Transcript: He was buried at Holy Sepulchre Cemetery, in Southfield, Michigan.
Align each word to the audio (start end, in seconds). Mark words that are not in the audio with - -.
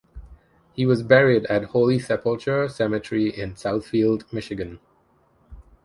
He 0.73 0.83
was 0.87 1.03
buried 1.03 1.45
at 1.45 1.65
Holy 1.65 1.99
Sepulchre 1.99 2.67
Cemetery, 2.67 3.29
in 3.29 3.53
Southfield, 3.53 4.23
Michigan. 4.33 4.79